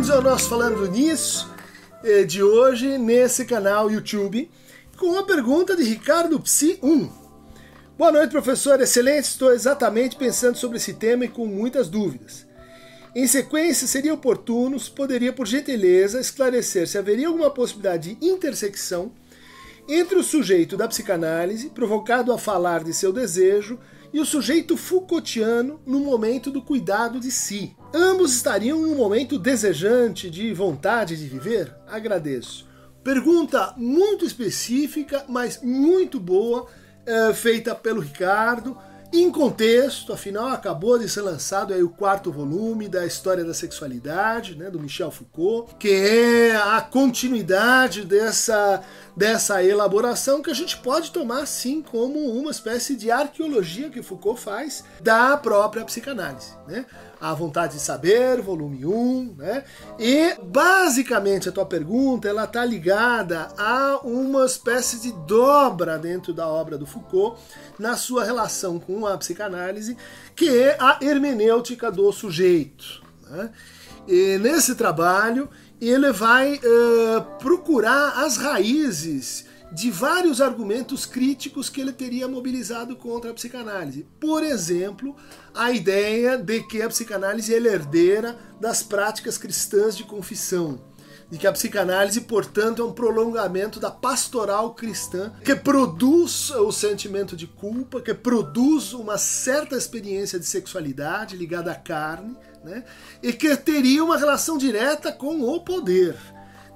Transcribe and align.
bem-vindos 0.00 0.16
ao 0.16 0.22
nosso 0.22 0.48
Falando 0.48 0.90
Nisso 0.90 1.52
eh, 2.02 2.24
de 2.24 2.42
hoje 2.42 2.96
nesse 2.96 3.44
canal 3.44 3.90
YouTube 3.90 4.50
com 4.96 5.18
a 5.18 5.22
pergunta 5.22 5.76
de 5.76 5.82
Ricardo 5.82 6.40
Psi 6.40 6.78
1. 6.82 7.10
Boa 7.98 8.10
noite, 8.10 8.30
professor. 8.30 8.80
Excelente. 8.80 9.24
Estou 9.24 9.52
exatamente 9.52 10.16
pensando 10.16 10.56
sobre 10.56 10.78
esse 10.78 10.94
tema 10.94 11.26
e 11.26 11.28
com 11.28 11.44
muitas 11.44 11.86
dúvidas. 11.86 12.46
Em 13.14 13.26
sequência, 13.26 13.86
seria 13.86 14.14
oportuno, 14.14 14.80
poderia, 14.96 15.34
por 15.34 15.46
gentileza, 15.46 16.18
esclarecer 16.18 16.88
se 16.88 16.96
haveria 16.96 17.28
alguma 17.28 17.50
possibilidade 17.50 18.14
de 18.14 18.26
intersecção 18.26 19.12
entre 19.86 20.16
o 20.16 20.24
sujeito 20.24 20.78
da 20.78 20.88
psicanálise, 20.88 21.68
provocado 21.68 22.32
a 22.32 22.38
falar 22.38 22.82
de 22.82 22.94
seu 22.94 23.12
desejo, 23.12 23.78
e 24.14 24.18
o 24.18 24.24
sujeito 24.24 24.78
Foucaultiano 24.78 25.78
no 25.84 26.00
momento 26.00 26.50
do 26.50 26.62
cuidado 26.62 27.20
de 27.20 27.30
si. 27.30 27.76
Ambos 27.92 28.34
estariam 28.34 28.86
em 28.86 28.92
um 28.92 28.96
momento 28.96 29.38
desejante 29.38 30.30
de 30.30 30.52
vontade 30.54 31.16
de 31.16 31.26
viver? 31.26 31.74
Agradeço. 31.88 32.68
Pergunta 33.02 33.74
muito 33.76 34.24
específica, 34.24 35.24
mas 35.28 35.60
muito 35.62 36.20
boa, 36.20 36.66
é, 37.04 37.32
feita 37.32 37.74
pelo 37.74 38.00
Ricardo 38.00 38.76
em 39.12 39.28
contexto, 39.28 40.12
afinal 40.12 40.48
acabou 40.48 40.96
de 40.96 41.08
ser 41.08 41.22
lançado 41.22 41.74
aí 41.74 41.82
o 41.82 41.88
quarto 41.88 42.30
volume 42.30 42.88
da 42.88 43.04
História 43.04 43.44
da 43.44 43.52
Sexualidade, 43.52 44.54
né, 44.54 44.70
do 44.70 44.78
Michel 44.78 45.10
Foucault, 45.10 45.74
que 45.80 45.90
é 45.90 46.54
a 46.54 46.80
continuidade 46.80 48.04
dessa, 48.04 48.84
dessa 49.16 49.64
elaboração 49.64 50.40
que 50.40 50.50
a 50.50 50.54
gente 50.54 50.76
pode 50.76 51.10
tomar 51.10 51.44
sim 51.46 51.82
como 51.82 52.20
uma 52.20 52.52
espécie 52.52 52.94
de 52.94 53.10
arqueologia 53.10 53.90
que 53.90 54.00
Foucault 54.00 54.40
faz 54.40 54.84
da 55.00 55.36
própria 55.36 55.84
psicanálise, 55.84 56.52
né? 56.68 56.86
A 57.20 57.34
Vontade 57.34 57.74
de 57.74 57.80
Saber, 57.80 58.40
volume 58.40 58.86
1, 58.86 59.34
né? 59.36 59.64
E 59.98 60.34
basicamente 60.42 61.48
a 61.48 61.52
tua 61.52 61.66
pergunta, 61.66 62.28
ela 62.28 62.46
tá 62.46 62.64
ligada 62.64 63.48
a 63.58 64.00
uma 64.02 64.46
espécie 64.46 65.00
de 65.00 65.12
dobra 65.26 65.98
dentro 65.98 66.32
da 66.32 66.48
obra 66.48 66.78
do 66.78 66.86
Foucault 66.86 67.38
na 67.78 67.96
sua 67.96 68.24
relação 68.24 68.78
com 68.78 69.06
a 69.06 69.18
psicanálise, 69.18 69.96
que 70.34 70.48
é 70.48 70.76
a 70.80 70.98
hermenêutica 71.02 71.90
do 71.90 72.10
sujeito. 72.10 73.02
Né? 73.28 73.50
E 74.08 74.38
nesse 74.38 74.74
trabalho, 74.74 75.48
ele 75.80 76.12
vai 76.12 76.54
uh, 76.54 77.22
procurar 77.38 78.24
as 78.24 78.36
raízes 78.36 79.49
de 79.72 79.90
vários 79.90 80.40
argumentos 80.40 81.06
críticos 81.06 81.68
que 81.68 81.80
ele 81.80 81.92
teria 81.92 82.26
mobilizado 82.26 82.96
contra 82.96 83.30
a 83.30 83.34
psicanálise. 83.34 84.06
Por 84.18 84.42
exemplo, 84.42 85.14
a 85.54 85.70
ideia 85.70 86.36
de 86.36 86.62
que 86.64 86.82
a 86.82 86.88
psicanálise 86.88 87.54
é 87.54 87.58
herdeira 87.58 88.36
das 88.60 88.82
práticas 88.82 89.38
cristãs 89.38 89.96
de 89.96 90.04
confissão 90.04 90.90
de 91.30 91.38
que 91.38 91.46
a 91.46 91.52
psicanálise, 91.52 92.22
portanto, 92.22 92.82
é 92.82 92.84
um 92.84 92.92
prolongamento 92.92 93.78
da 93.78 93.90
pastoral 93.90 94.74
cristã 94.74 95.32
que 95.44 95.54
produz 95.54 96.50
o 96.50 96.72
sentimento 96.72 97.36
de 97.36 97.46
culpa, 97.46 98.00
que 98.00 98.12
produz 98.12 98.92
uma 98.92 99.16
certa 99.16 99.76
experiência 99.76 100.40
de 100.40 100.46
sexualidade 100.46 101.36
ligada 101.36 101.70
à 101.70 101.76
carne, 101.76 102.36
né? 102.64 102.84
e 103.22 103.32
que 103.32 103.56
teria 103.56 104.02
uma 104.02 104.16
relação 104.16 104.58
direta 104.58 105.12
com 105.12 105.40
o 105.42 105.60
poder, 105.60 106.16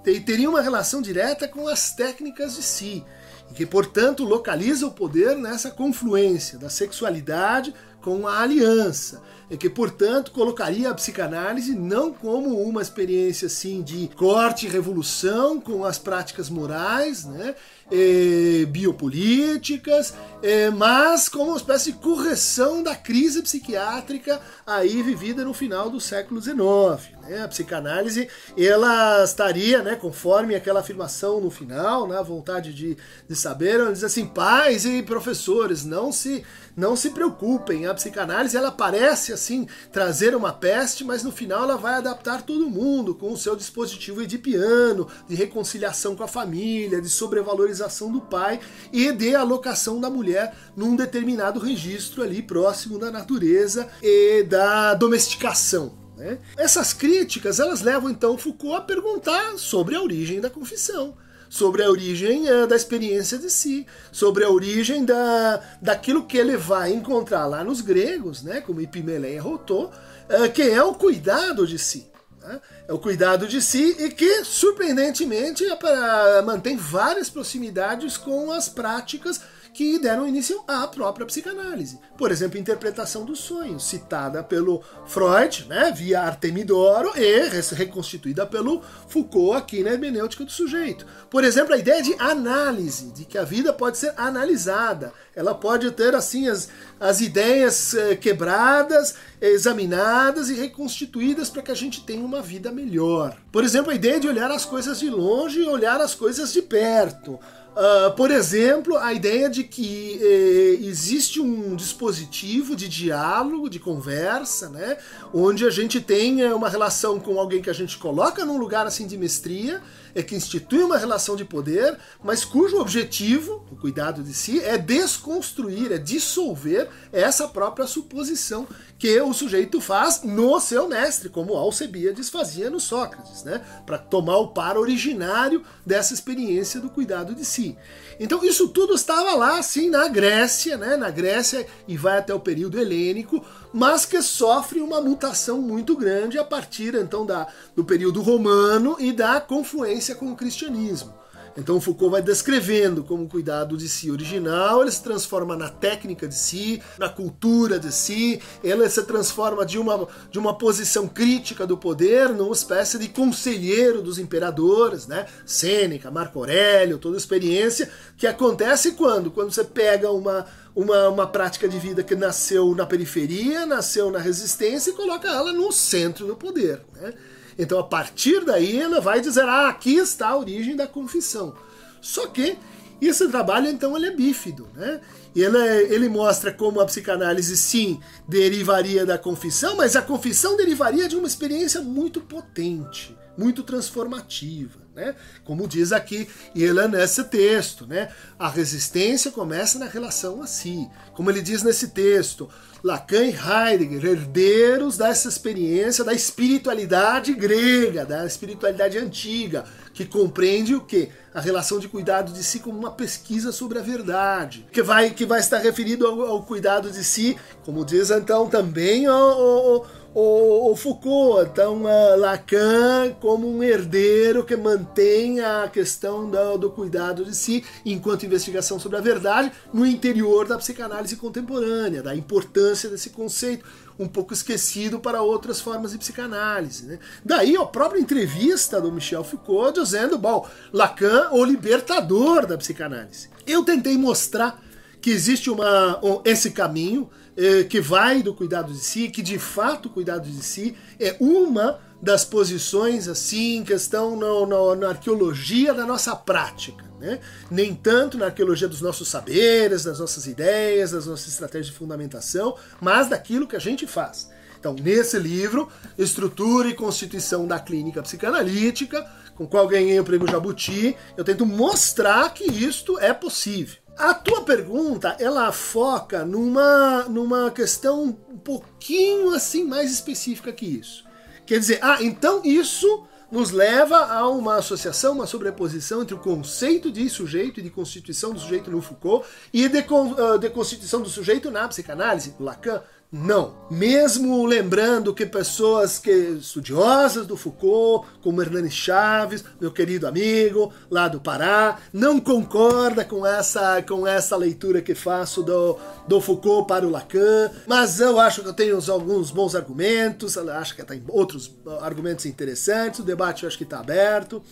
teria 0.05 0.49
uma 0.51 0.61
relação 0.61 1.01
direta 1.01 1.49
com 1.49 1.67
as 1.67 1.93
técnicas 1.93 2.57
de 2.57 2.63
si, 2.63 3.05
e 3.51 3.55
que, 3.55 3.65
portanto, 3.65 4.25
localiza 4.25 4.87
o 4.87 4.93
poder 4.93 5.37
nessa 5.37 5.71
confluência 5.71 6.59
da 6.59 6.69
sexualidade 6.69 7.75
com 8.05 8.29
a 8.29 8.41
aliança 8.41 9.23
e 9.51 9.57
que, 9.57 9.71
portanto, 9.71 10.31
colocaria 10.31 10.91
a 10.91 10.95
psicanálise 10.95 11.75
não 11.75 12.13
como 12.13 12.61
uma 12.63 12.83
experiência 12.83 13.47
assim 13.47 13.83
de 13.83 14.11
corte 14.15 14.67
e 14.67 14.69
revolução 14.69 15.61
com 15.61 15.85
as 15.85 15.99
práticas 15.99 16.51
morais, 16.51 17.25
né, 17.25 17.55
e 17.91 18.67
biopolíticas, 18.71 20.15
e, 20.43 20.71
mas 20.71 21.29
como 21.29 21.51
uma 21.51 21.57
espécie 21.57 21.93
de 21.93 21.99
correção 21.99 22.83
da 22.83 22.97
crise 22.97 23.43
psiquiátrica 23.43 24.41
aí 24.67 25.03
vivida 25.03 25.45
no 25.45 25.53
final 25.53 25.91
do 25.91 26.01
século 26.01 26.41
XIX. 26.41 27.15
Né? 27.23 27.43
A 27.43 27.49
psicanálise 27.49 28.29
ela 28.57 29.23
estaria, 29.23 29.83
né, 29.83 29.95
conforme 29.95 30.55
aquela 30.55 30.81
afirmação 30.81 31.41
no 31.41 31.51
final, 31.51 32.09
na 32.09 32.17
né, 32.17 32.23
vontade 32.23 32.73
de, 32.73 32.97
de 33.29 33.37
saber, 33.37 33.81
ela 33.81 33.93
diz 33.93 34.05
assim, 34.05 34.27
pais 34.27 34.87
e 34.87 35.03
professores, 35.03 35.85
não 35.85 36.11
se 36.11 36.45
não 36.77 36.97
se 36.97 37.11
preocupem, 37.11 37.87
a 37.87 37.95
psicanálise 37.95 38.57
ela 38.57 38.71
parece 38.71 39.33
assim 39.33 39.67
trazer 39.93 40.35
uma 40.35 40.53
peste, 40.53 41.05
mas 41.05 41.23
no 41.23 41.31
final 41.31 41.65
ela 41.65 41.77
vai 41.77 41.95
adaptar 41.95 42.43
todo 42.43 42.69
mundo 42.69 43.15
com 43.15 43.33
o 43.33 43.37
seu 43.37 43.55
dispositivo 43.55 44.23
edipiano, 44.23 45.09
de 45.29 45.35
reconciliação 45.35 46.17
com 46.17 46.25
a 46.25 46.29
família, 46.29 47.01
de 47.01 47.09
sobrevalorização 47.09 48.11
do 48.11 48.21
pai 48.21 48.59
e 48.93 49.13
de 49.13 49.35
alocação 49.35 50.01
da 50.01 50.11
mulher 50.11 50.55
num 50.77 50.97
determinado 50.97 51.61
registro 51.61 52.23
ali 52.23 52.43
próximo 52.43 52.99
da 52.99 53.11
natureza 53.11 53.89
e 54.03 54.43
da 54.43 54.95
domesticação. 54.95 55.95
Né? 56.17 56.39
Essas 56.57 56.93
críticas 56.93 57.61
elas 57.61 57.83
levam 57.83 58.11
então 58.11 58.39
Foucault 58.39 58.77
a 58.77 58.81
perguntar 58.81 59.59
sobre 59.59 59.95
a 59.95 60.03
origem 60.03 60.41
da 60.41 60.51
confissão 60.51 61.17
sobre 61.49 61.83
a 61.83 61.91
origem 61.91 62.49
é, 62.49 62.67
da 62.67 62.77
experiência 62.77 63.39
de 63.39 63.51
si, 63.51 63.87
sobre 64.11 64.45
a 64.45 64.51
origem 64.51 65.05
da, 65.05 65.61
daquilo 65.81 66.27
que 66.27 66.37
ele 66.37 66.57
vai 66.57 66.93
encontrar 66.93 67.47
lá 67.47 67.63
nos 67.63 67.81
gregos, 67.81 68.43
né, 68.43 68.61
como 68.61 68.81
Ipimeleia 68.81 69.41
Rotô, 69.41 69.91
é, 70.29 70.49
que 70.49 70.63
é 70.63 70.83
o 70.83 70.95
cuidado 70.95 71.67
de 71.67 71.79
si. 71.79 72.07
Né? 72.43 72.61
É 72.89 72.93
o 72.93 72.99
cuidado 72.99 73.47
de 73.47 73.61
si 73.63 73.97
e 73.99 74.11
que, 74.11 74.45
surpreendentemente, 74.45 75.65
é 75.65 76.43
mantém 76.43 76.77
várias 76.77 77.31
proximidades 77.31 78.17
com 78.17 78.53
as 78.53 78.69
práticas 78.69 79.41
que 79.75 79.99
deram 79.99 80.27
início 80.27 80.63
à 80.69 80.87
própria 80.87 81.27
psicanálise. 81.27 81.99
Por 82.17 82.31
exemplo, 82.31 82.59
interpretação 82.59 83.25
dos 83.25 83.41
sonhos, 83.41 83.85
citada 83.85 84.43
pelo 84.43 84.81
Freud, 85.05 85.67
né, 85.69 85.93
via 85.95 86.23
Artemidoro, 86.23 87.11
e 87.17 87.49
reconstituída 87.75 88.47
pelo 88.47 88.81
Foucault 89.09 89.59
aqui 89.59 89.83
na 89.83 89.91
hermenêutica 89.91 90.45
do 90.45 90.51
sujeito. 90.53 91.05
Por 91.29 91.43
exemplo, 91.43 91.75
a 91.75 91.79
ideia 91.79 92.01
de 92.01 92.15
análise, 92.21 93.11
de 93.11 93.25
que 93.25 93.37
a 93.37 93.43
vida 93.43 93.73
pode 93.73 93.99
ser 93.99 94.15
analisada, 94.17 95.13
ela 95.35 95.55
pode 95.55 95.91
ter 95.91 96.15
assim 96.15 96.49
as, 96.49 96.69
as 97.01 97.21
ideias 97.21 97.95
eh, 97.95 98.15
quebradas, 98.15 99.17
examinadas 99.41 100.49
e 100.51 100.55
reconstituídas 100.55 101.51
para 101.51 101.63
que 101.63 101.73
a 101.73 101.75
gente 101.75 102.05
tenha 102.05 102.25
uma 102.25 102.41
vida 102.41 102.71
melhor. 102.71 103.37
Por 103.51 103.65
exemplo, 103.65 103.91
a 103.91 103.95
ideia 103.95 104.21
de 104.21 104.29
olhar 104.29 104.53
as 104.53 104.65
coisas 104.65 105.01
de 105.01 105.11
longe 105.11 105.61
e 105.61 105.69
olhar 105.69 106.01
as 106.01 106.15
coisas 106.15 106.53
de 106.53 106.63
perto. 106.63 107.41
Uh, 107.75 108.13
por 108.13 108.31
exemplo, 108.31 108.97
a 108.97 109.13
ideia 109.13 109.51
de 109.51 109.65
que 109.65 110.21
eh, 110.23 110.79
existe 110.87 111.41
um 111.41 111.75
dispositivo 111.75 112.77
de 112.77 112.89
diálogo, 112.89 113.69
de 113.69 113.81
conversa, 113.81 114.69
né, 114.69 114.97
onde 115.33 115.67
a 115.67 115.71
gente 115.71 116.01
tem 116.01 116.45
uma 116.53 116.69
relação 116.69 117.19
com 117.19 117.37
alguém 117.37 117.61
que 117.61 117.69
a 117.69 117.75
gente 117.75 117.99
coloca 117.99 118.45
num 118.45 118.59
lugar 118.59 118.87
assim 118.87 119.09
de 119.09 119.19
mestria, 119.19 119.83
é 120.15 120.23
que 120.23 120.35
institui 120.35 120.83
uma 120.83 120.97
relação 120.97 121.37
de 121.37 121.45
poder, 121.45 121.99
mas 122.23 122.45
cujo 122.45 122.79
objetivo, 122.79 123.65
o 123.71 123.77
cuidado 123.77 124.23
de 124.23 124.33
si, 124.33 124.61
é 124.61 124.79
desconstruir, 124.79 125.93
é 125.93 125.99
dissolver 125.99 126.89
essa 127.13 127.49
própria 127.49 127.87
suposição 127.87 128.67
que 128.99 129.21
o 129.21 129.33
sujeito 129.33 129.81
faz 129.81 130.23
no 130.23 130.59
seu 130.61 130.89
mestre, 130.89 131.29
como 131.29 131.55
Alcebiades 131.55 132.31
fazia 132.31 132.71
no 132.71 132.81
Sócrates, 132.81 133.43
né? 133.43 133.61
Para 133.85 133.99
tomar 133.99 134.39
o 134.39 134.49
par 134.49 134.79
originário 134.79 135.63
dessa 135.85 136.15
experiência 136.15 136.81
do 136.81 136.89
cuidado 136.89 137.35
de 137.35 137.45
si. 137.45 137.77
Então 138.19 138.45
isso 138.45 138.69
tudo 138.69 138.95
estava 138.95 139.35
lá, 139.35 139.59
assim, 139.59 139.91
na 139.91 140.09
Grécia, 140.09 140.77
né? 140.77 140.97
Na 140.97 141.11
Grécia 141.11 141.67
e 141.89 141.97
vai 141.97 142.19
até 142.19 142.33
o 142.33 142.41
período 142.41 142.79
helênico, 142.79 143.45
mas 143.75 144.07
que 144.07 144.23
sofre 144.23 144.81
uma 144.81 145.01
mutação 145.01 145.61
muito 145.61 145.97
grande 145.97 146.39
a 146.39 146.45
partir 146.45 146.95
então 146.95 147.27
da, 147.27 147.49
do 147.75 147.85
período 147.85 148.23
romano 148.23 148.95
e 149.01 149.13
da 149.13 149.41
confluência 149.41 150.15
com 150.15 150.31
o 150.31 150.37
cristianismo. 150.37 151.13
Então 151.57 151.81
Foucault 151.81 152.11
vai 152.11 152.23
descrevendo 152.23 153.05
como 153.05 153.25
o 153.25 153.29
cuidado 153.29 153.77
de 153.77 153.89
si 153.89 154.11
original, 154.11 154.83
ele 154.83 154.91
se 154.91 155.03
transforma 155.03 155.57
na 155.57 155.69
técnica 155.69 156.27
de 156.27 156.35
si, 156.35 156.83
na 156.99 157.09
cultura 157.09 157.79
de 157.79 157.93
si, 157.93 158.41
ele 158.63 158.89
se 158.89 159.03
transforma 159.05 159.65
de 159.65 159.79
uma, 159.79 160.09
de 160.31 160.39
uma 160.39 160.57
posição 160.57 161.07
crítica 161.07 161.67
do 161.67 161.79
poder 161.79 162.31
numa 162.31 162.53
espécie 162.53 162.99
de 162.99 163.09
conselheiro 163.09 164.03
dos 164.03 164.19
imperadores, 164.19 165.07
né? 165.07 165.27
Sêneca, 165.47 166.11
Marco 166.11 166.41
Aurélio, 166.41 166.99
toda 166.99 167.17
experiência 167.17 167.89
que 168.17 168.27
acontece 168.27 168.93
quando? 168.93 169.31
Quando 169.31 169.53
você 169.53 169.65
pega 169.65 170.11
uma, 170.11 170.47
uma, 170.75 171.09
uma 171.09 171.27
prática 171.27 171.69
de 171.69 171.79
vida 171.79 172.03
que 172.03 172.17
nasceu 172.17 172.75
na 172.75 172.85
periferia, 172.85 173.65
nasceu 173.65 174.11
na 174.11 174.19
resistência 174.19 174.91
e 174.91 174.95
coloca 174.95 175.29
ela 175.29 175.53
no 175.53 175.71
centro 175.71 176.27
do 176.27 176.35
poder, 176.35 176.83
né? 176.95 177.15
Então, 177.59 177.79
a 177.79 177.85
partir 177.85 178.45
daí, 178.45 178.81
ela 178.81 179.01
vai 179.01 179.21
dizer: 179.21 179.45
ah, 179.45 179.69
aqui 179.69 179.97
está 179.97 180.29
a 180.29 180.37
origem 180.37 180.77
da 180.77 180.87
confissão. 180.87 181.55
Só 182.01 182.27
que 182.27 182.57
esse 183.01 183.29
trabalho, 183.29 183.69
então, 183.69 183.97
ele 183.97 184.07
é 184.07 184.11
bífido, 184.11 184.69
né? 184.75 185.01
Ele, 185.35 185.59
ele 185.93 186.09
mostra 186.09 186.53
como 186.53 186.81
a 186.81 186.87
psicanálise, 186.87 187.57
sim, 187.57 188.01
derivaria 188.27 189.05
da 189.05 189.19
confissão, 189.19 189.77
mas 189.77 189.97
a 189.97 190.03
confissão 190.03 190.57
derivaria 190.57 191.09
de 191.09 191.17
uma 191.17 191.27
experiência 191.27 191.81
muito 191.81 192.21
potente, 192.21 193.17
muito 193.37 193.63
transformativa. 193.63 194.84
Né? 194.95 195.15
Como 195.45 195.67
diz 195.67 195.93
aqui 195.93 196.29
Elan 196.55 196.89
nesse 196.89 197.25
texto, 197.25 197.85
né? 197.87 198.11
a 198.39 198.49
resistência 198.49 199.31
começa 199.31 199.79
na 199.79 199.87
relação 199.87 200.41
a 200.41 200.47
si. 200.47 200.89
Como 201.15 201.31
ele 201.31 201.43
diz 201.43 201.63
nesse 201.65 201.89
texto, 201.89 202.49
Lacan 202.85 203.25
e 203.25 203.35
Heidegger, 203.35 204.05
herdeiros 204.05 204.99
dessa 204.99 205.27
experiência 205.27 206.05
da 206.05 206.13
espiritualidade 206.13 207.33
grega, 207.33 208.05
da 208.05 208.27
espiritualidade 208.27 208.99
antiga, 208.99 209.65
que 209.95 210.05
compreende 210.05 210.75
o 210.75 210.83
que? 210.83 211.09
A 211.33 211.41
relação 211.41 211.79
de 211.79 211.89
cuidado 211.89 212.31
de 212.31 212.45
si 212.45 212.61
como 212.61 212.79
uma 212.79 212.91
pesquisa 212.91 213.53
sobre 213.53 213.79
a 213.79 213.83
verdade, 213.83 214.67
que 214.71 214.83
vai, 214.83 215.11
que 215.11 215.25
vai 215.25 215.41
estar 215.41 215.59
referido 215.59 216.07
ao, 216.07 216.23
ao 216.27 216.43
cuidado 216.43 216.91
de 216.91 217.03
si, 217.03 217.37
como 217.65 217.87
diz 217.87 218.11
então 218.11 218.49
também 218.51 219.09
o, 219.09 219.13
o, 219.13 219.77
o, 219.79 219.87
o 220.15 220.77
Foucault, 220.77 221.51
então 221.51 221.83
uh, 221.83 222.17
Lacan 222.17 223.13
como 223.21 223.49
um 223.49 223.63
herdeiro 223.63 224.45
que 224.45 224.57
mantém 224.57 225.41
a 225.41 225.69
questão 225.69 226.31
do, 226.31 226.57
do 226.57 226.71
cuidado 226.71 227.25
de 227.25 227.35
si 227.35 227.65
enquanto 227.85 228.25
investigação 228.25 228.79
sobre 228.79 228.97
a 228.97 229.01
verdade 229.01 229.51
no 229.73 229.85
interior 229.85 230.47
da 230.47 230.57
psicanálise 230.57 231.17
contemporânea, 231.17 232.03
da 232.03 232.15
importância 232.15 232.89
desse 232.89 233.11
conceito 233.11 233.65
um 233.99 234.09
pouco 234.09 234.33
esquecido 234.33 234.99
para 234.99 235.23
outras 235.23 235.61
formas 235.61 235.93
de 235.93 235.99
psicanálise. 235.99 236.87
Né? 236.87 236.99
Daí 237.25 237.57
a 237.57 237.65
própria 237.65 238.01
entrevista 238.01 238.81
do 238.81 238.93
Michel 238.93 239.25
Foucault 239.25 239.81
dizendo, 239.81 240.19
bom, 240.19 240.49
Lacan, 240.73 241.31
o 241.33 241.45
libertador 241.45 242.47
da 242.47 242.59
psicanálise. 242.59 243.29
Eu 243.47 243.63
tentei 243.65 243.97
mostrar 243.97 244.61
que 245.05 245.11
existe 245.11 245.51
uma, 245.51 246.01
esse 246.25 246.51
caminho 246.53 247.11
eh, 247.37 247.65
que 247.65 247.79
vai 247.79 248.23
do 248.23 248.33
cuidado 248.33 248.73
de 248.73 248.79
si, 248.79 249.11
que 249.11 249.21
de 249.21 249.39
fato 249.39 249.85
o 249.85 249.91
cuidado 249.91 250.27
de 250.27 250.43
si 250.43 250.75
é 250.99 251.15
uma 251.21 251.79
das 252.01 252.25
posições 252.25 253.07
assim 253.07 253.63
que 253.65 253.75
estão 253.75 254.17
no, 254.17 254.47
no, 254.47 254.75
na 254.75 254.89
arqueologia 254.89 255.75
da 255.75 255.85
nossa 255.85 256.17
prática. 256.17 256.83
Né? 256.99 257.21
Nem 257.51 257.75
tanto 257.75 258.17
na 258.17 258.25
arqueologia 258.25 258.67
dos 258.67 258.81
nossos 258.81 259.07
saberes, 259.07 259.85
das 259.85 259.99
nossas 259.99 260.27
ideias, 260.27 260.93
das 260.93 261.05
nossas 261.05 261.29
estratégias 261.29 261.67
de 261.67 261.73
fundamentação, 261.75 262.57
mas 262.81 263.07
daquilo 263.07 263.47
que 263.47 263.57
a 263.57 263.61
gente 263.61 263.87
faz. 263.87 264.31
Então, 264.59 264.73
nesse 264.73 265.19
livro, 265.19 265.69
Estrutura 265.99 266.69
e 266.69 266.75
Constituição 266.75 267.47
da 267.47 267.61
Clínica 267.61 268.01
Psicanalítica, 268.01 269.07
com 269.37 269.47
qual 269.47 269.69
ganhei 269.69 270.01
o 270.01 270.05
prêmio 270.05 270.31
Jabuti, 270.31 270.97
eu 271.15 271.25
tento 271.25 271.45
mostrar 271.45 272.33
que 272.33 272.45
isto 272.45 272.99
é 272.99 273.13
possível. 273.13 273.84
A 273.97 274.13
tua 274.13 274.43
pergunta, 274.43 275.17
ela 275.21 275.53
foca 275.53 276.25
numa, 276.25 277.05
numa 277.05 277.51
questão 277.51 278.03
um 278.03 278.13
pouquinho 278.13 279.31
assim 279.31 279.65
mais 279.65 279.93
específica 279.93 280.53
que 280.53 280.67
isso. 280.67 281.05
Quer 281.47 281.61
dizer, 281.61 281.79
ah, 281.81 281.99
então 282.01 282.41
isso 282.45 283.07
nos 283.31 283.51
leva 283.51 283.97
a 283.97 284.29
uma 284.29 284.57
associação, 284.57 285.13
uma 285.13 285.27
sobreposição 285.27 286.03
entre 286.03 286.15
o 286.15 286.19
conceito 286.19 286.91
de 286.91 287.09
sujeito 287.09 287.61
e 287.61 287.63
de 287.63 287.71
constituição 287.71 288.33
do 288.33 288.41
sujeito 288.41 288.71
no 288.71 288.81
Foucault 288.81 289.27
e 289.53 289.69
de, 289.69 289.81
uh, 289.81 290.39
de 290.39 290.51
constituição 290.51 291.01
do 291.01 291.09
sujeito 291.09 291.51
na 291.51 291.67
psicanálise, 291.69 292.35
Lacan. 292.39 292.83
Não. 293.17 293.55
Mesmo 293.71 294.45
lembrando 294.45 295.15
que 295.15 295.25
pessoas 295.25 296.01
que 296.01 296.11
estudiosas 296.11 297.29
do 297.29 297.37
Foucault, 297.37 298.09
como 298.21 298.43
Hernani 298.43 298.69
Chaves, 298.69 299.45
meu 299.61 299.71
querido 299.71 300.09
amigo 300.09 300.73
lá 300.91 301.07
do 301.07 301.21
Pará, 301.21 301.79
não 301.93 302.19
concorda 302.19 303.05
com 303.05 303.25
essa 303.25 303.81
com 303.83 304.05
essa 304.05 304.37
leitura 304.37 304.83
que 304.83 304.97
faço 304.97 305.45
do, 305.45 305.79
do 306.09 306.21
Foucault 306.21 306.67
para 306.67 306.85
o 306.85 306.91
Lacan, 306.91 307.53
mas 307.69 308.01
eu 308.01 308.19
acho 308.19 308.43
que 308.43 308.49
eu 308.49 308.53
tenho 308.53 308.81
alguns 308.91 309.31
bons 309.31 309.55
argumentos, 309.55 310.37
acho 310.37 310.75
que 310.75 310.83
tem 310.83 311.01
outros 311.07 311.55
argumentos 311.83 312.27
interessantes, 312.27 312.99
o 312.99 313.05
debate 313.05 313.45
eu 313.45 313.47
acho 313.47 313.57
que 313.57 313.63
está 313.63 313.79
aberto. 313.79 314.43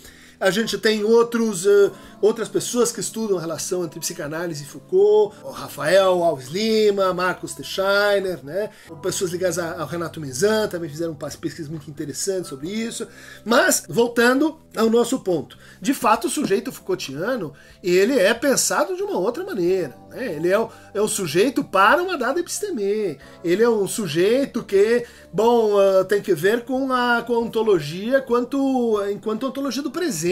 A 0.42 0.50
gente 0.50 0.76
tem 0.76 1.04
outros, 1.04 1.64
uh, 1.66 1.92
outras 2.20 2.48
pessoas 2.48 2.90
que 2.90 2.98
estudam 2.98 3.38
a 3.38 3.40
relação 3.40 3.84
entre 3.84 4.00
psicanálise 4.00 4.64
e 4.64 4.66
Foucault, 4.66 5.36
o 5.44 5.52
Rafael 5.52 6.20
Alves 6.20 6.48
Lima, 6.48 7.14
Marcos 7.14 7.54
Teixeiner, 7.54 8.44
né? 8.44 8.68
pessoas 9.00 9.30
ligadas 9.30 9.56
ao 9.56 9.86
Renato 9.86 10.20
Mezan 10.20 10.66
também 10.66 10.90
fizeram 10.90 11.14
pesquisas 11.14 11.68
muito 11.68 11.88
interessantes 11.88 12.48
sobre 12.48 12.68
isso. 12.68 13.06
Mas, 13.44 13.84
voltando 13.88 14.58
ao 14.76 14.90
nosso 14.90 15.20
ponto, 15.20 15.56
de 15.80 15.94
fato 15.94 16.26
o 16.26 16.30
sujeito 16.30 16.72
Foucaultiano 16.72 17.52
ele 17.80 18.18
é 18.18 18.34
pensado 18.34 18.96
de 18.96 19.02
uma 19.04 19.18
outra 19.18 19.44
maneira. 19.44 19.96
Né? 20.10 20.34
Ele 20.34 20.48
é 20.48 20.58
o, 20.58 20.68
é 20.92 21.00
o 21.00 21.06
sujeito 21.06 21.62
para 21.62 22.02
uma 22.02 22.18
dada 22.18 22.40
episteme. 22.40 23.16
Ele 23.44 23.62
é 23.62 23.70
um 23.70 23.86
sujeito 23.86 24.64
que, 24.64 25.06
bom, 25.32 25.74
uh, 25.74 26.04
tem 26.04 26.20
que 26.20 26.34
ver 26.34 26.64
com 26.64 26.92
a, 26.92 27.22
com 27.24 27.34
a 27.34 27.38
ontologia 27.38 28.20
quanto, 28.20 29.00
enquanto 29.08 29.46
ontologia 29.46 29.82
do 29.82 29.90
presente. 29.90 30.31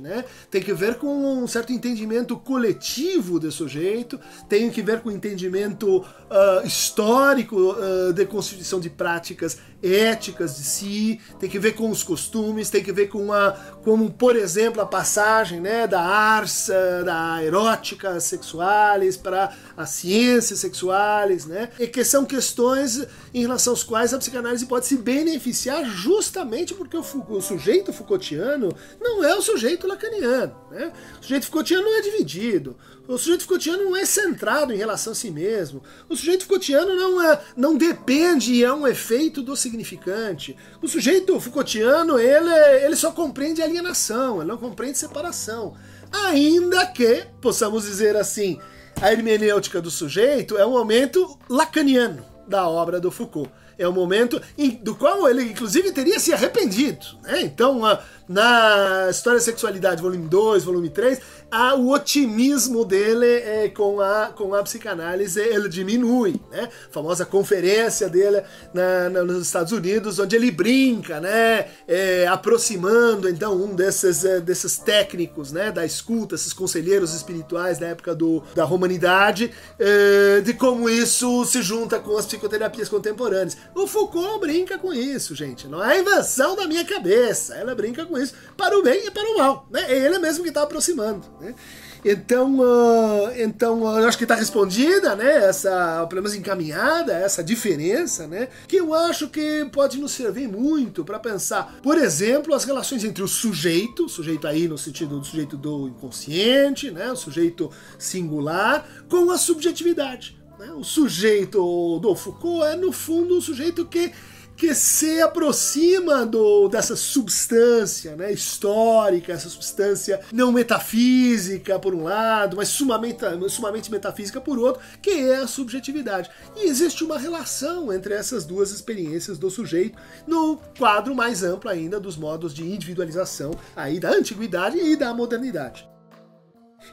Né? 0.00 0.24
Tem 0.50 0.62
que 0.62 0.72
ver 0.72 0.96
com 0.96 1.42
um 1.42 1.46
certo 1.46 1.72
entendimento 1.72 2.36
coletivo 2.36 3.38
do 3.38 3.50
sujeito, 3.50 4.18
tem 4.48 4.70
que 4.70 4.82
ver 4.82 5.00
com 5.00 5.08
o 5.08 5.12
entendimento 5.12 5.98
uh, 5.98 6.66
histórico 6.66 7.56
uh, 7.56 8.12
de 8.12 8.26
constituição 8.26 8.80
de 8.80 8.90
práticas 8.90 9.58
éticas 9.82 10.56
de 10.56 10.62
si, 10.62 11.20
tem 11.38 11.48
que 11.48 11.58
ver 11.58 11.72
com 11.72 11.90
os 11.90 12.02
costumes, 12.02 12.70
tem 12.70 12.82
que 12.82 12.92
ver 12.92 13.08
com 13.08 13.32
a, 13.32 13.52
como, 13.82 14.10
por 14.10 14.36
exemplo, 14.36 14.80
a 14.80 14.86
passagem 14.86 15.60
né, 15.60 15.86
da 15.86 16.00
arsa, 16.00 17.02
da 17.04 17.42
erótica 17.42 18.20
sexuais, 18.20 19.16
para 19.16 19.52
as 19.76 19.90
ciências 19.90 20.60
sexuais, 20.60 21.46
né? 21.46 21.70
E 21.78 21.86
que 21.86 22.04
são 22.04 22.24
questões 22.24 23.06
em 23.32 23.42
relação 23.42 23.72
às 23.72 23.82
quais 23.82 24.12
a 24.12 24.18
psicanálise 24.18 24.66
pode 24.66 24.86
se 24.86 24.96
beneficiar 24.96 25.84
justamente 25.84 26.74
porque 26.74 26.96
o, 26.96 27.04
o 27.28 27.40
sujeito 27.40 27.92
Foucaultiano 27.92 28.74
não 29.00 29.24
é 29.24 29.29
o 29.34 29.42
sujeito 29.42 29.86
lacaniano, 29.86 30.54
né? 30.70 30.92
O 31.20 31.22
sujeito 31.22 31.46
Foucaultiano 31.46 31.84
não 31.84 31.96
é 31.96 32.00
dividido. 32.00 32.76
O 33.06 33.18
sujeito 33.18 33.42
Foucaultiano 33.42 33.84
não 33.84 33.96
é 33.96 34.04
centrado 34.04 34.72
em 34.72 34.76
relação 34.76 35.12
a 35.12 35.16
si 35.16 35.30
mesmo. 35.30 35.82
O 36.08 36.16
sujeito 36.16 36.44
Foucaultiano 36.44 36.94
não, 36.94 37.22
é, 37.22 37.40
não 37.56 37.76
depende 37.76 38.54
e 38.54 38.64
é 38.64 38.72
um 38.72 38.86
efeito 38.86 39.42
do 39.42 39.56
significante. 39.56 40.56
O 40.80 40.88
sujeito 40.88 41.38
Foucaultiano, 41.40 42.18
ele, 42.18 42.52
ele 42.84 42.96
só 42.96 43.10
compreende 43.10 43.62
alienação, 43.62 44.38
ele 44.38 44.48
não 44.48 44.58
compreende 44.58 44.98
separação. 44.98 45.74
Ainda 46.12 46.86
que, 46.86 47.26
possamos 47.40 47.84
dizer 47.84 48.16
assim, 48.16 48.60
a 49.00 49.12
hermenêutica 49.12 49.80
do 49.80 49.90
sujeito 49.90 50.56
é 50.56 50.64
um 50.64 50.72
momento 50.72 51.38
lacaniano 51.48 52.30
da 52.50 52.68
obra 52.68 53.00
do 53.00 53.10
Foucault. 53.10 53.50
É 53.78 53.88
um 53.88 53.92
momento 53.92 54.38
em, 54.58 54.70
do 54.72 54.94
qual 54.94 55.26
ele, 55.26 55.42
inclusive, 55.42 55.90
teria 55.90 56.20
se 56.20 56.34
arrependido. 56.34 57.06
Né? 57.22 57.40
Então, 57.40 57.86
a, 57.86 57.98
na 58.28 59.08
História 59.10 59.40
da 59.40 59.44
Sexualidade, 59.44 60.02
volume 60.02 60.28
2, 60.28 60.64
volume 60.64 60.90
3, 60.90 61.18
a, 61.50 61.74
o 61.74 61.90
otimismo 61.90 62.84
dele 62.84 63.26
é, 63.26 63.68
com, 63.68 64.00
a, 64.00 64.26
com 64.26 64.54
a 64.54 64.62
psicanálise 64.62 65.40
ele 65.40 65.68
diminui, 65.68 66.40
né? 66.48 66.68
A 66.88 66.92
famosa 66.92 67.26
conferência 67.26 68.08
dele 68.08 68.42
na, 68.72 69.10
na, 69.10 69.24
nos 69.24 69.46
Estados 69.46 69.72
Unidos, 69.72 70.20
onde 70.20 70.36
ele 70.36 70.50
brinca, 70.52 71.20
né? 71.20 71.66
É, 71.88 72.28
aproximando 72.28 73.28
então 73.28 73.54
um 73.54 73.74
desses, 73.74 74.24
é, 74.24 74.38
desses 74.38 74.76
técnicos, 74.76 75.50
né? 75.50 75.72
Da 75.72 75.84
escuta, 75.84 76.36
esses 76.36 76.52
conselheiros 76.52 77.12
espirituais 77.12 77.78
da 77.78 77.88
época 77.88 78.14
do, 78.14 78.44
da 78.54 78.62
romanidade, 78.62 79.50
é, 79.76 80.40
de 80.40 80.54
como 80.54 80.88
isso 80.88 81.44
se 81.46 81.62
junta 81.62 81.98
com 81.98 82.16
as 82.16 82.26
psicoterapias 82.40 82.88
contemporâneas. 82.88 83.56
O 83.74 83.86
Foucault 83.86 84.40
brinca 84.40 84.78
com 84.78 84.92
isso, 84.92 85.34
gente. 85.34 85.68
Não 85.68 85.84
é 85.84 86.00
invenção 86.00 86.56
da 86.56 86.66
minha 86.66 86.84
cabeça. 86.84 87.54
Ela 87.54 87.74
brinca 87.74 88.06
com 88.06 88.18
isso 88.18 88.34
para 88.56 88.78
o 88.78 88.82
bem 88.82 89.06
e 89.06 89.10
para 89.10 89.28
o 89.30 89.38
mal, 89.38 89.66
né? 89.70 89.84
É 89.88 90.06
ele 90.06 90.18
mesmo 90.18 90.42
que 90.42 90.48
está 90.48 90.62
aproximando. 90.62 91.26
Né? 91.40 91.54
Então, 92.02 92.58
uh, 92.60 93.30
então 93.36 93.82
uh, 93.82 93.98
eu 93.98 94.08
acho 94.08 94.16
que 94.16 94.24
está 94.24 94.34
respondida, 94.34 95.14
né? 95.14 95.44
Essa, 95.44 96.06
pelo 96.08 96.22
menos 96.22 96.34
encaminhada, 96.34 97.12
essa 97.12 97.44
diferença, 97.44 98.26
né? 98.26 98.48
Que 98.66 98.76
eu 98.76 98.94
acho 98.94 99.28
que 99.28 99.66
pode 99.70 99.98
nos 99.98 100.12
servir 100.12 100.48
muito 100.48 101.04
para 101.04 101.18
pensar, 101.18 101.78
por 101.82 101.98
exemplo, 101.98 102.54
as 102.54 102.64
relações 102.64 103.04
entre 103.04 103.22
o 103.22 103.28
sujeito, 103.28 104.08
sujeito 104.08 104.46
aí 104.46 104.66
no 104.66 104.78
sentido 104.78 105.18
do 105.18 105.26
sujeito 105.26 105.58
do 105.58 105.88
inconsciente, 105.88 106.90
né? 106.90 107.12
O 107.12 107.16
sujeito 107.16 107.70
singular, 107.98 108.86
com 109.08 109.30
a 109.30 109.36
subjetividade. 109.36 110.39
Né? 110.60 110.70
O 110.72 110.84
sujeito 110.84 111.98
do 112.00 112.14
Foucault 112.14 112.66
é, 112.66 112.76
no 112.76 112.92
fundo, 112.92 113.38
um 113.38 113.40
sujeito 113.40 113.86
que 113.86 114.12
que 114.60 114.74
se 114.74 115.22
aproxima 115.22 116.26
do, 116.26 116.68
dessa 116.68 116.94
substância 116.94 118.14
né, 118.14 118.30
histórica, 118.30 119.32
essa 119.32 119.48
substância 119.48 120.20
não 120.30 120.52
metafísica, 120.52 121.78
por 121.78 121.94
um 121.94 122.02
lado, 122.02 122.58
mas 122.58 122.68
sumamente, 122.68 123.24
sumamente 123.48 123.90
metafísica 123.90 124.38
por 124.38 124.58
outro, 124.58 124.82
que 125.00 125.30
é 125.30 125.36
a 125.36 125.46
subjetividade. 125.46 126.28
E 126.54 126.68
existe 126.68 127.02
uma 127.02 127.18
relação 127.18 127.90
entre 127.90 128.12
essas 128.12 128.44
duas 128.44 128.70
experiências 128.70 129.38
do 129.38 129.48
sujeito 129.48 129.98
no 130.26 130.58
quadro 130.78 131.14
mais 131.14 131.42
amplo 131.42 131.70
ainda 131.70 131.98
dos 131.98 132.18
modos 132.18 132.52
de 132.52 132.62
individualização 132.62 133.52
aí 133.74 133.98
da 133.98 134.10
antiguidade 134.10 134.76
e 134.76 134.94
da 134.94 135.14
modernidade. 135.14 135.88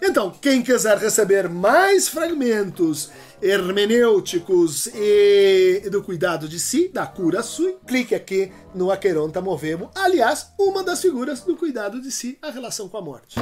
Então, 0.02 0.32
quem 0.32 0.62
quiser 0.62 0.98
receber 0.98 1.50
mais 1.50 2.08
fragmentos 2.08 3.10
hermenêuticos 3.42 4.88
e 4.88 5.90
do 5.92 6.04
cuidado 6.04 6.48
de 6.48 6.60
si, 6.60 6.88
da 6.90 7.06
cura 7.06 7.44
sui, 7.44 7.78
clique 7.86 8.16
aqui 8.16 8.52
no 8.74 8.92
Aqueronta 8.92 9.42
Movemo. 9.42 9.92
Aliás, 9.96 10.52
uma 10.58 10.84
das 10.84 11.02
figuras 11.02 11.42
do 11.42 11.56
cuidado 11.56 12.02
de 12.02 12.12
si, 12.12 12.38
a 12.42 12.50
relação 12.50 12.90
com 12.90 12.98
a 12.98 13.02
morte. 13.02 13.36